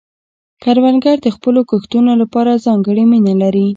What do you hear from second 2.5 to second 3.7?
ځانګړې مینه لري